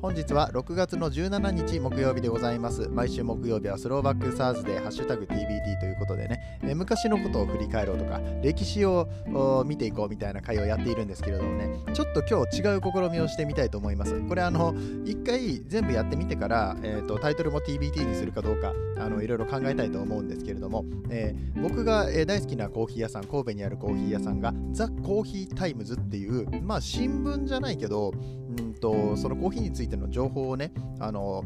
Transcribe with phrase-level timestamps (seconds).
[0.00, 2.88] 本日は6月の17日木曜日でございます。
[2.88, 9.08] 毎週木曜日はスローバックサーズでハッシュタグ TBT ということでね、え昔のことを振り返ろうとか、歴史を
[9.66, 14.20] 見ていこうみたいな会をやっているんですけれどもね、ちょっと今日違う試みをしてみたいと思います。
[14.28, 14.72] これあの、
[15.04, 31.44] 一回全部やってみてから、えーと、タイトルも TBT にするかどうか、あのいろいろ考えたいと思うんですけれども、えー、僕が、え大好きなコーヒー屋さん、神戸にあるコーヒー屋さんが、ザ・コーヒータイムズっていう、まあ新聞じゃないけど、うんとそのコーヒーについての情報をねあの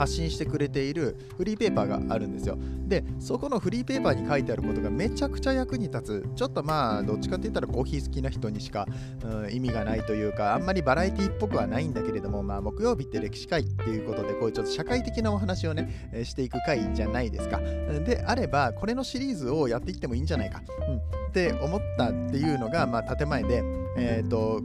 [0.00, 2.56] 発信してくれているフリーペーパーがあるんですよ。
[2.88, 6.36] で、そこのフリーペーパーに書いてあることがめちゃくちゃ役に立つ。
[6.36, 8.86] ちょっとまあ、どっちかって言ったらコーヒー好きな人にしか、
[9.22, 17.58] うん、意味がないというか、あんまりバラエティっぽくはないんだけれども、まあ、木曜日って歴史会っていうことで、こういうちょっと社会的なお話をね、えしていく回じゃないですか。
[17.60, 20.62] であれば、これのシリーズをやっていってもいいんじゃないか。
[20.88, 23.62] うん、って思ったっていうのが、まあ、建前で、
[23.98, 24.62] えっ、ー、と、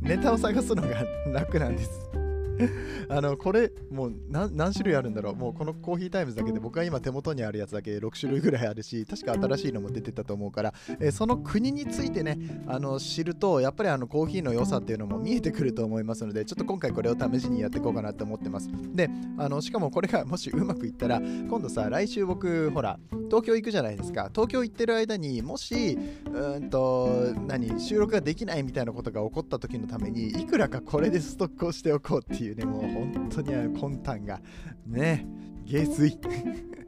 [0.00, 2.11] ネタを探すのが楽なんです。
[3.08, 5.36] あのこれもう何種類あるんだろう。
[5.36, 18.68] もうこのコーヒータイムズだけで僕は今手元にあるやつだけ6種類ぐらいあるし確か新しいのも出てたと思うから、えー、その国についてねあの知るとやっぱりあのコーヒーの良さっていうのも見えてくると思いますのでちょっと今回これを試しにやっていこうかなと思ってます。
[18.94, 24.30] であのしかもこれが もしうまくいったら今度さ来週僕ほら東京行くじゃないですか。
[24.32, 25.98] 東京行ってる間にもし
[26.32, 34.40] うんと何収録ができないみたいなことが起こった時のためにいくらかこれでストックをしておこうっていういうねもう本当に魂胆が
[34.86, 35.26] ね
[35.64, 36.18] 下水。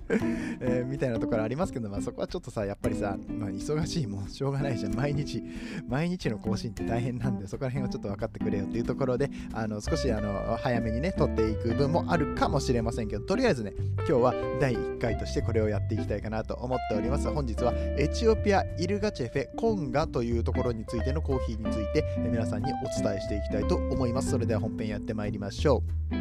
[0.61, 4.95] えー、みたいなところありますけど、まあ、そこはちょっとさ、やっぱりさ、まあ、忙しいもんしょうがないじゃん。
[4.97, 5.43] 毎日、
[5.89, 17.29] 毎日の更新って大変なんで、そこら辺はちょっと分かってくれよっていうところで、あの少しあの早めにね、撮っていく分もあるかもしれませんけど、とりあえずね、今日は第1回としてこれをやっていきたいかなと思っております。
[17.31, 24.31] 本日はエチオピア・イルガチェフェ・コンガというところについてのコーヒーについて、皆さんにお伝えしていきたいと思います。
[24.31, 26.15] それでは本編やってまいりましょう。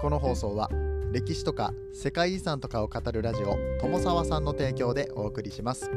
[0.00, 0.68] この放送は
[1.14, 5.88] 歴史とか世界遺産とかを語るラジオ友沢さんの提供でお送りします。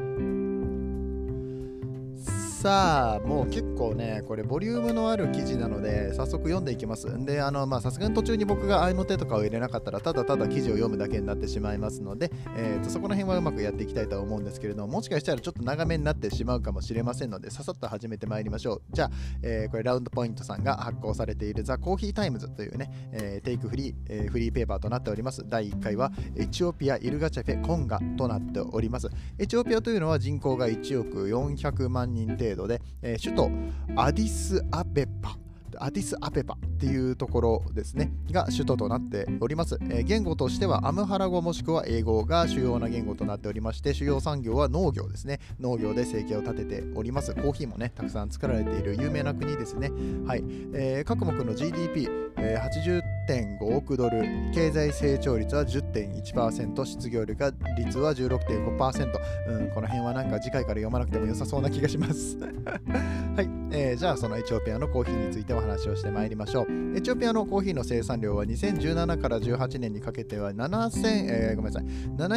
[2.68, 7.08] さもう結構ねこれボリュームのある記事なので早速読んでいきます。
[7.08, 18.82] んであのまあさすがに途中に僕が合いの手とかを入れなかったらただただ記事を読むだけになってしまいますので、えーと、そこら辺はうまくやっていきたいと思うんですけれどももしかしたらちょっと長めになってしまうかもしれませんのでささっと始めてまいりましょう。
[18.92, 19.12] じゃあ、
[19.44, 25.46] えー、これラウンドポイントさんが発行されているザ・コーヒータイムズというね、えー、テイクフリー、えー、フリーペーパーとなっております。
[25.48, 29.08] 第1回はエチオピア・イルガチェフェ・コンガとなっております。
[29.40, 33.51] エチオピアというのは人口が1億400万人程度で、えー首都
[33.95, 35.38] アディスアベパ
[35.79, 38.12] アディスアペパっていうところですね。
[38.32, 45.40] が首都となっております、えー、言語としてはアムハラ語もしくは英語が主要な言語となっておりまして主要産業は農業ですね。
[45.60, 47.34] 農業で生計を立てております。
[47.34, 49.92] コーヒーもねたくさん作られている有名な国ですね。
[50.26, 50.44] はい、
[50.74, 54.22] えー、各国の GDP、えー、80.5億ドル。
[54.54, 59.12] 経済成長率は10.1%失業率率は16.5%、
[59.48, 62.38] うん、この辺はなんか次回から読まなくても良さそうな気がします。
[63.36, 66.67] はい、えー、じゃあそのエチオピアのコーヒーについてお話をしてまいりましょう。
[66.96, 71.86] エチオピアのコーヒーの生産量は2017から18年にかけては7000、えー、ごめんなさい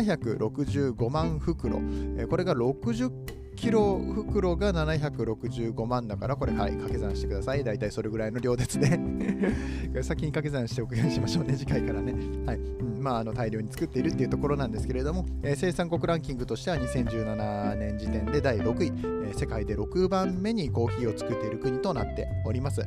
[0.05, 7.63] 765万袋、えー、これが60キロ袋が765万だから、これ、はい、掛け算してください。
[7.63, 8.89] だいたいそれぐらいの量ですね。
[10.03, 12.15] 先に掛け算しておくようにしましょうね、次回からね。
[12.47, 12.57] はい。
[12.57, 22.81] うん、まあ、あの大量に作っているっていうところなんですけれども、えー、生産国ランキングとしては2017年時点で第6位、えー、世界で6番目にコーヒーを作っている国となっております。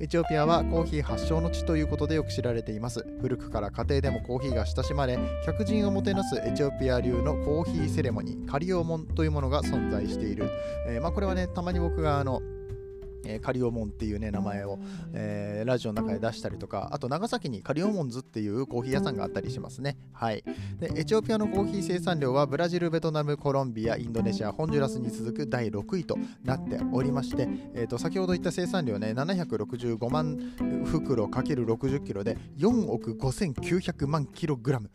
[0.00, 3.04] エチオピアはコーヒー発祥の地ということでよく知られています。
[3.20, 10.50] 古くから家庭でもコーヒーが親しまれ、客人をもてなすエチオピア流のコーヒーセレモニー、カリオモンというものが存在している。
[10.88, 12.40] えー、まあ、これはね、たまに僕があの、
[13.24, 14.78] えー、カリオモンっていうね名前を、
[15.12, 19.96] えー、ラジオの中で出したりとかあと長崎にカリオモンズっていうコーヒー屋さんがあったりしますね。
[20.12, 20.44] はい。
[20.78, 30.36] でエチオピアのコーヒー生産量はブラジルベトナムコロンビアインドネシアホンジュラスに続く第6位となっておりまして、えー、と先ほど言った生産量ね765万
[30.84, 34.90] 袋 ×60 キロで4億5900万キログラム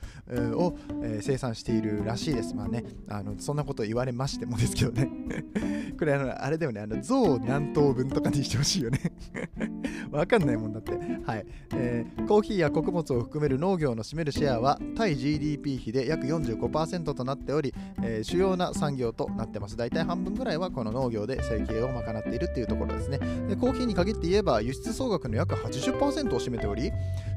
[0.57, 2.55] を、えー、生産しているらしいです。
[2.55, 5.09] まあねあのそんなこと言われましてもですけどね
[5.97, 8.99] これあの、あれだよね、あの、象何頭分とかにしてほしいよね
[10.11, 10.91] わかんないもんだって。
[11.25, 11.45] はい、
[11.75, 19.75] えー、コーヒーや穀物を含める農業の占めるシェアは、対 GDP 比で約45%となっており、えー、主要な産業となってます。
[19.75, 23.19] 大体半分ぐらいはこの農業で生計を賄っているっていうところですね。
[23.49, 26.91] でコーヒーに限って言えば、輸出総額の約80%を占めており、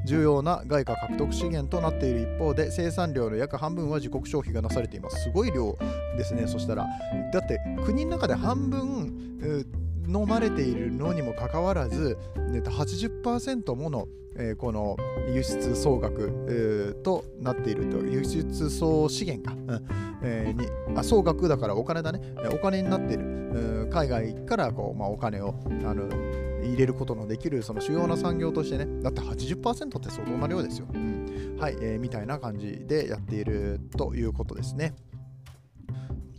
[0.05, 5.23] 重要な外貨獲得資源となっている一方で、生産量の約半分は自国消費がなされています。
[5.23, 5.77] すごい量
[6.17, 6.87] ですね、そしたら。
[7.33, 9.71] だって、国の中で半半分、
[10.09, 14.97] 飲まれているのにもかかわらず、80%もの、えー、この
[15.33, 19.87] 輸出総額、えー、となっていると輸出総資源か、うん。
[20.23, 22.21] えー、にあ総額だからお金だね。
[22.53, 23.87] お金になっている。
[23.89, 25.55] 海外からこう、まあ、お金を
[25.85, 26.07] あの
[26.63, 29.01] 入れることのできるその主要な産業としてね。
[29.01, 34.93] だって80%って相当な量ですよ、うん、はい、えー、みたいな感じでやっているということですね。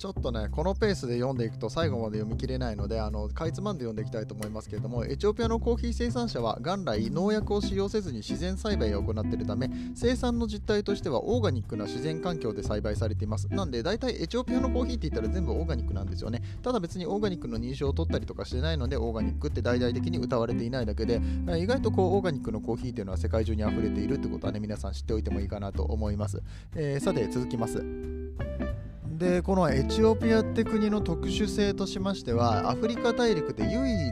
[0.03, 13.47] ちょっとね、このペースで読んでいくと最後まで読み切れないので、あのかいつまんで読んでいきたいと思いますけれども、エチオピアのコーヒー生産者は元来農薬を使用せずに自然栽培を行っているため、生産の実態としてはオーガニックな自然環境で栽培されています。
[13.47, 16.43] なんで、大体エチオピアのコーヒーって言ったら全部オーガニックなんですよね。
[16.63, 21.23] ただ別にオーガニックの認証を取ったりとかしてないので、オーガニックって大々的に歌われていないだけで、
[21.57, 26.43] 意外とこうオーガニックのコーヒーっていうのは世界中に溢れているってことはね、皆さん知っておいてもいいかなと思います。
[26.75, 28.82] えー、さて、続きます。
[29.13, 34.11] でこのエチオピアって国の特殊性としましてはアフリカ大陸で唯一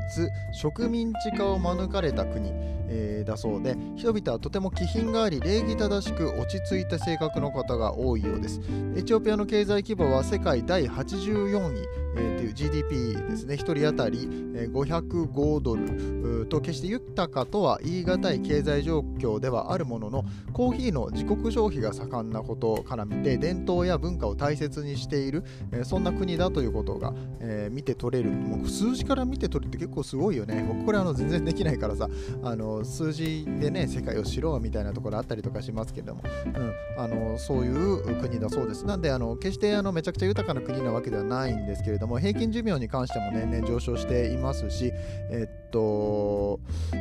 [0.53, 2.51] 植民地化を免れた国、
[2.89, 8.61] えー、だそうで人々はとても気品があり礼儀正しく落ち着いた性格の方が多いようです。
[8.95, 13.55] エチオピアの経済規模は世界第84位、えー、という GDP ですね。
[13.55, 16.21] 1人当たり、えー、505ドル。
[16.51, 28.31] と決して豊かとは言い難い経済状況ではあるもののコーヒーの自国消費が盛んなことから見て伝統や文化を大切にしている、えー、そんな国だということが、えー、見て取れる。
[28.31, 30.65] もう数字から見て取るって結構すごいよね。
[30.67, 32.09] 僕これあの全然できないからさ。
[32.43, 38.85] あの数字でね世界を知ろうみたいなところあったりとかしますけれども、うん、あのそういう国だそうです。
[38.85, 44.91] なんであの決してあのめちゃくちゃ豊かな国なわけではないんですけれどども平均寿命に関しても年々上昇していますし
[45.31, 46.59] えっと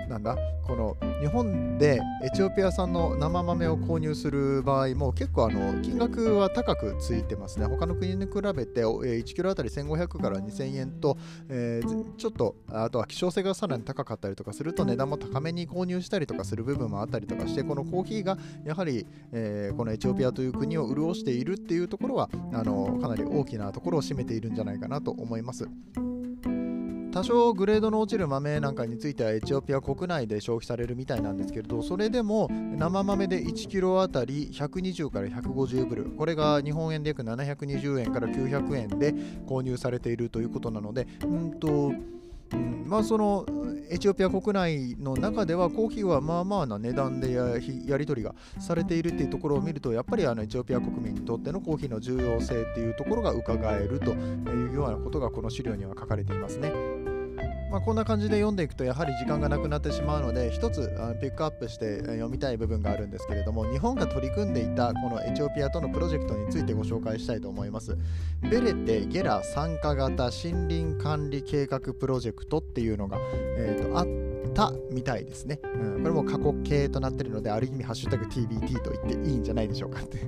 [0.07, 0.37] なんだ
[0.69, 7.65] この日本でエチオピア産の生豆を購入する場合も結構あの金額は高くついてますね。
[7.65, 11.17] 他の国に比べて1キロあたり1500から2000円と、
[11.49, 25.69] えー、ちょっとあとは希少性がさらに高かったりとかすると値段も高めに購入したりとかする部分もあったりとかしてこのコーヒーがやはり、えー、このエチオピアという国を潤しているっていうところはあのかなり大きなところを占めているんじゃないかななと思います。
[27.11, 39.13] 多少グレードの落ちる豆なんかについてはエチオピア国内で消費されるみたいなんですけれどそれでも生豆で 1kg あたり120から150ブルこれが日本円で約720円から900円で
[39.47, 41.91] 購入されているということなのでうんと、
[42.85, 43.45] まあその
[43.91, 47.57] エチオピア国内の中ではコーヒーはまあまあな値段でや
[47.97, 57.08] り取りがされているっていうところを見るとやっぱりあのエチオピア国民にとってのコーヒーの重要性っていうところが伺えるというようなことがこの資料には書かれていますね。
[57.69, 60.89] まあ、こんな感じで読んでいくとやはり時間がなくなってしまうので一つ
[61.21, 67.95] ピックアップして読みたい部分があるんですけれども日本が取り組んでいたこのエチオピアとのプロジェクトについてご紹介したいと思います。
[68.41, 73.17] ベレテ・ゲラ参加型森林管理計画プロジェクトっていうのが、
[73.57, 80.19] えーと、あったみたいですね、うん、これも過去形となっているのである意味ハッシュタグ TBT と言っていいんじゃないでしょうかって。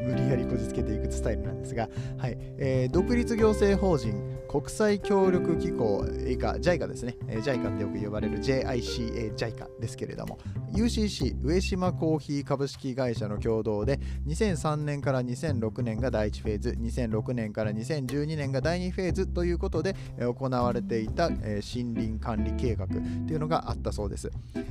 [0.00, 1.88] 無理やりこじつけていくスタイルなんですが、
[2.18, 2.36] はい。
[2.58, 10.38] えー、独立行政法人国際協力機構以下 JICA ですね、えー、JICA ってよく呼ばれる JICA JICA ですけれども
[10.72, 22.98] UCC 上島コーヒー株式会社の共同で2003年から2006年が第1フェーズ2006年から2012年が第2フェーズということで行われていた、えー、森林管理計画とい
[23.36, 24.30] うのがあったそうです。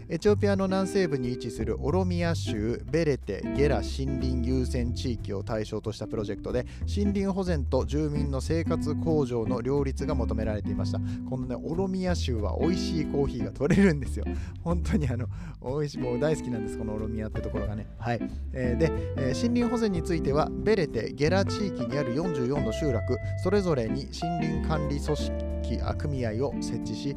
[0.09, 10.99] エチオピアの南西部に位置するオロミア州ベレテ・ゲラ森林優先地域を対象としたプロジェクトで森林保全と住民の生活向上の両立が求められていました。
[11.29, 14.25] このねオロミア州は美味しいコーヒーが取れるんですよ。
[14.63, 15.27] 本当にあの
[15.61, 17.87] 美味しいもう大好きなんですこのオロミアってところがね。
[17.97, 18.19] はい、
[18.53, 27.15] えー、で、えー、森林保全についてはベレテゲラ地域にある44の集落それぞれに森林管理組織組合を設置し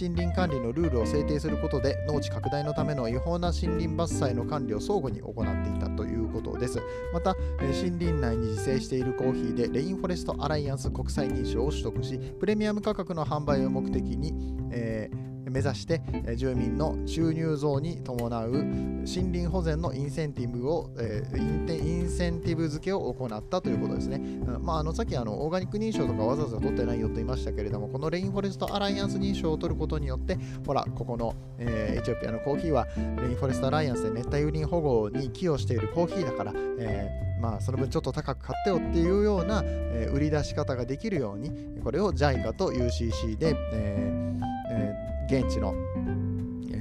[0.00, 6.80] 森林管理のルールを制定することで農地拡大のための違法な森林伐採の管理を相互に行っていたということです。
[7.12, 14.32] また森林内に自生しているコーヒーでレインフォレストアライアンス国際認証を取得しプレミアム価格の販売を目的に、
[14.70, 16.02] えー目指して
[16.34, 24.18] 住民の収入増に伴う森林保全のインセンティブを、えー、インセンティブ付けを行ったということですね。
[24.60, 41.52] まあ、あのさっきあのオーガニック認証とかわざわざ取ってないよと言いましたけれども、このレインフォレストアライアンス認証を取ることによって、ほら、ここの、えー、エチオピアのコーヒーはレインフォレストアライアンスで熱帯雨林保護に寄与しているコーヒーだから、えー、まあ、その分ちょっと高く買ってよっていうような、え、売り出し方ができるように、
[41.84, 44.24] これを JICA と UCC で、えー
[44.70, 45.74] えー、現地の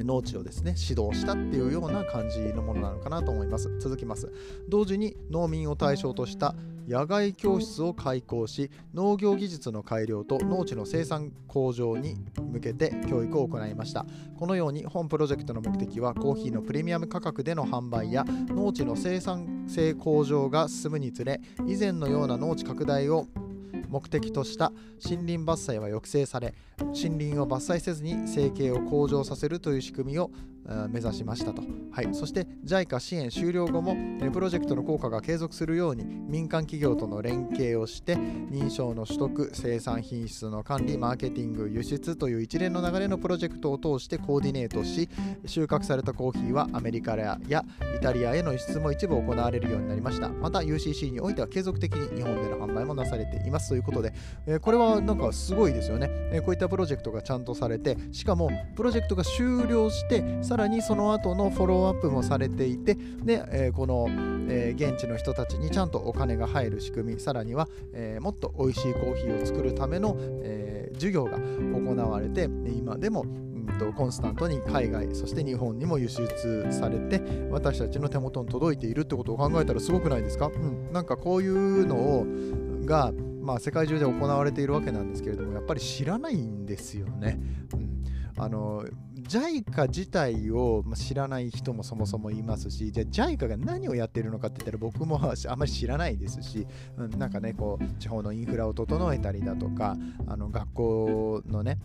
[0.03, 3.69] 農地をですね指導したっていうような感じのものなのかなと思います。
[3.79, 4.31] 続きます。
[4.67, 6.55] 同時に農民を対象とした
[6.87, 12.17] 野外教室を開講し農業技術の改良と農地の生産向上に
[12.51, 14.05] 向けて教育を行いました。
[14.37, 23.27] このように本プロジェクトの目的はコーヒーのプレミアム価格での販売や農地の生産性向上が進むにつれ以前のような農地拡大を
[23.93, 24.71] 目的とした
[25.07, 30.31] 森林伐採は抑制され森林を伐採せずに生計を向上させるという仕組みを
[30.89, 33.95] 目指しましたと、はい、そして JICA 支援終了後も
[34.31, 45.09] プロジェクトの効果が継続するように民間企業との連携をして認証の取得生産品質の管理マーケティング輸出という一連の流れのプロジェクトを通してコーディネートし
[45.45, 47.63] 収穫されたコーヒーはアメリカや
[47.95, 50.29] イタリアへの輸出も一部行われるようになりました。
[50.29, 53.69] また UCC においては継続的に日本での販売もなされています。
[53.69, 54.13] ということで、
[54.45, 64.05] えこれはなんかすごいですよね、えこういったプロジェクトがちゃんとされてしかもプロジェクトが終了してささらにその後のフォローアップもされていてで、えー、この、
[64.47, 73.25] えー、現地の人たちにちゃんとお金が入る仕組みさらには、えー、もっと美味しいコーヒーを作るための、え授業が行われて今でも
[73.79, 77.19] とコンスタントに海外そして日本にも輸出されて
[77.49, 82.27] 私たちの手元に届いているってことを考えたらすごくないですか、うん、なんかこういうのを
[82.85, 87.39] が、まあ、世界中で行われているわけなんですけれどもやっぱり知らないんですよね。
[87.73, 88.03] うん、
[88.37, 88.85] あの
[89.33, 95.15] JICA 自体を知らない人もそもそもいますし、じゃあ JICA が何をやってるのかって言ったら僕も
[95.49, 99.97] あんまり知らないですし、うん、なんかね、こう、地方のインフラを整えたりだとか、
[100.27, 101.79] あの学校のね、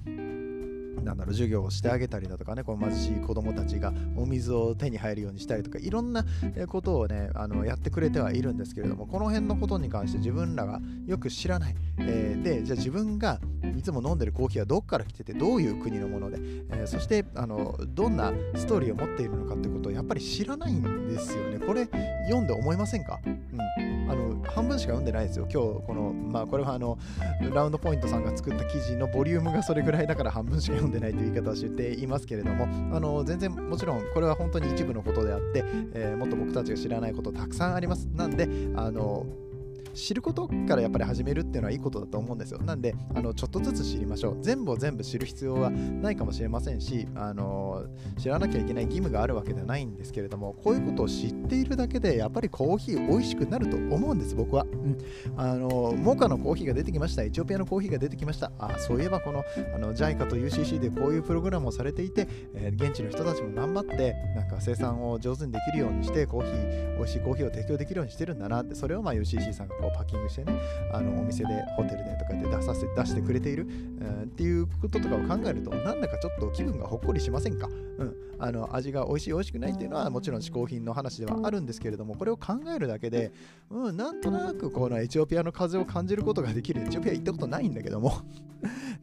[1.02, 6.25] なんだろう授業をしてあげたりだとかねこの貧しい子どもたちがお水を手に入るようにしたりとかいろんな
[6.69, 13.40] ことをねあのやってくれてはいるんですけれどもこの辺のことに関して自分らがよく知らない、えー、でじゃあ自分が
[13.76, 16.38] いつも飲んでるコーヒーはどっから来ててどういう国のもので、
[16.71, 21.59] えー、そしてあのどんなストーリーを持っているのかってことをやっぱり知らないんですよね。
[21.59, 21.88] これ
[22.26, 23.88] 読んで思いませんか、うん、
[24.49, 25.47] 半分しか読んでないですよ。
[25.52, 26.99] 今日このまあこれはあの
[27.52, 32.64] ラウンドポイントさんが作った記事のボリュームがそれぐらいだから半分しか読んでないという言い方をしていますけれども
[32.97, 35.64] あの全然もちろんこれは本当に一部のことであって、
[35.95, 38.09] えー、もっと僕たちが知らないことたくさんあります。
[38.14, 39.26] なんであの
[39.99, 42.61] 知ることからやっぱり始めるっていうのはいいことだと思うんですよ。
[42.61, 44.38] なんで、あのちょっとずつ知りましょう。
[44.40, 47.85] 全部を全部知る必要はないかもしれませんし、あの
[48.19, 54.64] 知らなきゃいけない義務があるわけではないんですけれども、こういうことを知っているだけで、やっぱりコーヒー美味しくなると思うんです、僕は。
[54.64, 54.99] うん、
[55.37, 57.23] あのモカのコーヒーが出てきました。
[57.23, 58.52] エチオピアのコーヒーが出てきました。
[58.59, 59.43] あそういえば、この
[59.75, 70.52] あの JICA と UCC でこういうプログラムをされていて、えー、現地の人たちも頑張って、なんか生産を上手にできるようにして、コーヒー、美味しいコーヒーを提供できるようにしてるんだなって、それをまあ UCC さんがこうパッキングしてね、
[70.92, 83.33] あのお店でホテルでとかで出させ出してくれている、うん、っていうこととかを考えるとなんだかちょっと気分がほっこりしませんか、うん、あの味が美味しい美味しくないっていうのはもちろん嗜好品の話ではあるんですけれどもこれを考えるだけで、
[83.71, 86.83] うん、なんとなくこのエチオピアの風を感じることができる。
[86.83, 88.12] エチオピア行ったことないんだけども。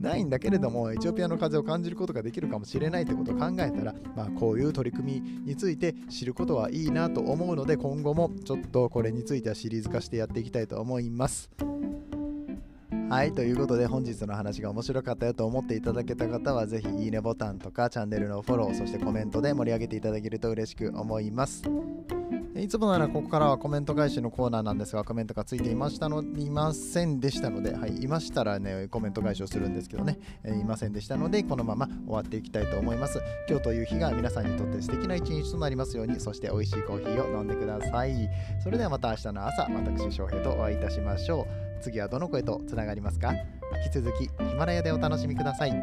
[0.05, 11.49] ないんだけれどもエチオピアの風を感じることができるかもしれないってことを考えたら、まあ、こういう取り組みについて知ることはいいなと思うので今後もちょっとこれについてはシリーズ化してやっていきたいと思います。
[13.09, 21.63] はい、ということで本日の話が面白かったよと思っていただけた方はぜひいいねボタンとかチャンネルのフォロー、そしてコメントで盛り上げていただけると嬉しく思います。
[22.57, 33.19] いつもならここからはコメント返しのコーナーなんですが、コメントがついていましたの、いませんでしたので、はい、いましたらね、コメント返しをするんですけどね、え、いませんでしたので、このまま終わっていきたいと思います。
[33.49, 38.29] 今日という日が皆さんにとって素敵な一日となりますように、そして美味しいコーヒーを飲んでください。
[38.63, 41.81] それではまた明日の朝、私、翔平とお会いいたしましょう。
[41.81, 43.33] 次はどの声とつながりますか？
[43.33, 45.73] 引き続きヒマラヤでお楽しみください。